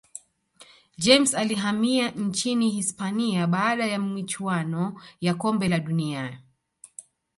[0.97, 6.39] james alihamia nchini hisipania baada ya michuano ya kombe la dunia